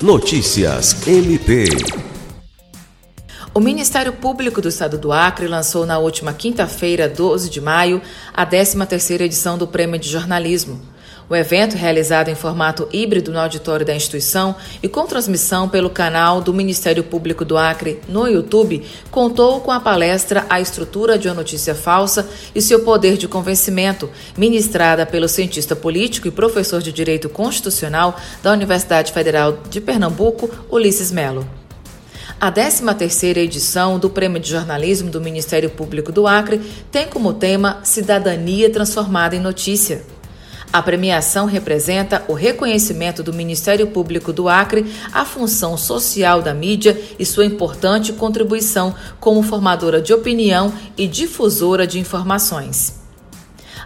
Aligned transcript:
Notícias 0.00 1.08
MP. 1.08 1.64
O 3.52 3.58
Ministério 3.58 4.12
Público 4.12 4.62
do 4.62 4.68
Estado 4.68 4.96
do 4.96 5.10
Acre 5.10 5.48
lançou 5.48 5.84
na 5.84 5.98
última 5.98 6.32
quinta-feira, 6.32 7.08
12 7.08 7.50
de 7.50 7.60
maio, 7.60 8.00
a 8.32 8.46
13ª 8.46 9.22
edição 9.22 9.58
do 9.58 9.66
Prêmio 9.66 9.98
de 9.98 10.08
Jornalismo. 10.08 10.80
O 11.30 11.36
evento, 11.36 11.76
realizado 11.76 12.30
em 12.30 12.34
formato 12.34 12.88
híbrido 12.90 13.30
no 13.30 13.38
auditório 13.38 13.84
da 13.84 13.94
instituição 13.94 14.56
e 14.82 14.88
com 14.88 15.06
transmissão 15.06 15.68
pelo 15.68 15.90
canal 15.90 16.40
do 16.40 16.54
Ministério 16.54 17.04
Público 17.04 17.44
do 17.44 17.58
Acre 17.58 18.00
no 18.08 18.26
YouTube, 18.26 18.82
contou 19.10 19.60
com 19.60 19.70
a 19.70 19.78
palestra 19.78 20.46
A 20.48 20.58
Estrutura 20.58 21.18
de 21.18 21.28
uma 21.28 21.34
Notícia 21.34 21.74
Falsa 21.74 22.26
e 22.54 22.62
seu 22.62 22.80
Poder 22.80 23.18
de 23.18 23.28
Convencimento, 23.28 24.08
ministrada 24.38 25.04
pelo 25.04 25.28
cientista 25.28 25.76
político 25.76 26.26
e 26.26 26.30
professor 26.30 26.80
de 26.80 26.92
Direito 26.92 27.28
Constitucional 27.28 28.18
da 28.42 28.50
Universidade 28.50 29.12
Federal 29.12 29.58
de 29.68 29.82
Pernambuco, 29.82 30.48
Ulisses 30.70 31.12
Melo. 31.12 31.46
A 32.40 32.50
13ª 32.50 33.36
edição 33.36 33.98
do 33.98 34.08
Prêmio 34.08 34.40
de 34.40 34.48
Jornalismo 34.48 35.10
do 35.10 35.20
Ministério 35.20 35.68
Público 35.68 36.10
do 36.10 36.26
Acre 36.26 36.58
tem 36.90 37.06
como 37.06 37.34
tema 37.34 37.80
Cidadania 37.82 38.70
Transformada 38.70 39.36
em 39.36 39.40
Notícia. 39.40 40.17
A 40.70 40.82
premiação 40.82 41.46
representa 41.46 42.22
o 42.28 42.34
reconhecimento 42.34 43.22
do 43.22 43.32
Ministério 43.32 43.86
Público 43.86 44.34
do 44.34 44.50
Acre 44.50 44.84
à 45.12 45.24
função 45.24 45.78
social 45.78 46.42
da 46.42 46.52
mídia 46.52 47.00
e 47.18 47.24
sua 47.24 47.46
importante 47.46 48.12
contribuição 48.12 48.94
como 49.18 49.42
formadora 49.42 50.00
de 50.02 50.12
opinião 50.12 50.72
e 50.96 51.06
difusora 51.06 51.86
de 51.86 51.98
informações. 51.98 52.98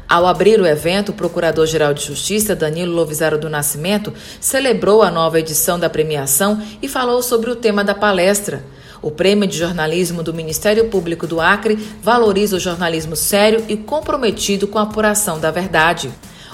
Ao 0.09 0.27
abrir 0.27 0.61
o 0.61 0.67
evento, 0.67 1.11
o 1.11 1.15
Procurador-Geral 1.15 1.95
de 1.95 2.05
Justiça, 2.05 2.57
Danilo 2.57 2.93
Lovisaro 2.93 3.39
do 3.39 3.49
Nascimento, 3.49 4.13
celebrou 4.41 5.03
a 5.03 5.11
nova 5.11 5.39
edição 5.39 5.79
da 5.79 5.89
premiação 5.89 6.61
e 6.83 6.89
falou 6.89 7.23
sobre 7.23 7.49
o 7.49 7.57
tema 7.57 7.85
da 7.85 7.95
palestra. 7.95 8.65
O 9.01 9.11
Prêmio 9.11 9.49
de 9.49 9.57
Jornalismo 9.57 10.23
do 10.23 10.35
Ministério 10.35 10.89
Público 10.89 11.29
do 11.29 11.41
Acre 11.41 11.77
valoriza 12.03 12.57
o 12.57 12.61
jornalismo 12.61 13.15
sério 13.15 13.65
e 13.69 13.77
comprometido 13.77 14.67
com 14.67 14.79
a 14.79 14.83
apuração 14.83 15.39
da 15.41 15.51
verdade. 15.51 16.11